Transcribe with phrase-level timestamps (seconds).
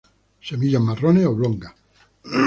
[0.47, 1.75] Semillas marrones, oblongas.